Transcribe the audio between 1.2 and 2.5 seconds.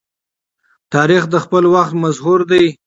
د خپل وخت مظهور